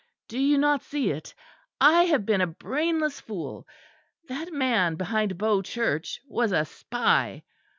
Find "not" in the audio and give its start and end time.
0.57-0.81